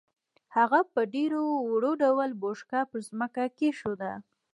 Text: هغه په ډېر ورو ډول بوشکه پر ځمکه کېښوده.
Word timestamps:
هغه 0.55 0.79
په 0.93 1.01
ډېر 1.13 1.31
ورو 1.73 1.91
ډول 2.03 2.29
بوشکه 2.41 2.79
پر 2.89 2.99
ځمکه 3.09 3.43
کېښوده. 3.57 4.13